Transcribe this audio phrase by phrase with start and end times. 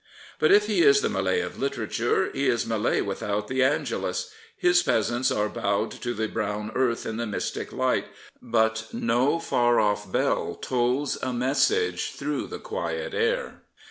[0.39, 4.81] But if he is the Millet of literature, he is Millet without the" Angelus/' His
[4.81, 8.05] peasants are bowed to the brown earth in the mystic light,
[8.41, 13.61] but no far off bell tolls a message through the quiet air.